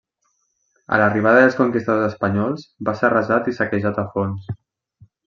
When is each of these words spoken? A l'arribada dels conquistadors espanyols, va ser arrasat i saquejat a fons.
A 0.95 0.97
l'arribada 1.01 1.43
dels 1.43 1.57
conquistadors 1.59 2.13
espanyols, 2.15 2.63
va 2.89 2.97
ser 3.03 3.07
arrasat 3.11 3.51
i 3.53 3.55
saquejat 3.59 4.01
a 4.05 4.07
fons. 4.17 4.49